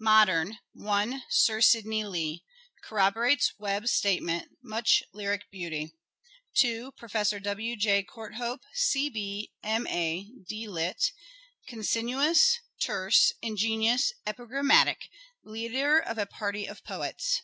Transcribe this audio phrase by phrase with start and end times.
[0.00, 1.22] Modern: 1.
[1.30, 2.42] Sir Sidney Lee.
[2.82, 5.92] Corroborates Webbe's statement— much lyric beauty.
[6.56, 6.90] 2.
[6.96, 7.76] Professor W.
[7.76, 8.02] J.
[8.02, 11.12] Courthope, C.B., M.A., D.Litt.
[11.70, 15.08] Concinnous, terse, ingenious, epigram matic—
[15.44, 17.42] leader of a party of poets.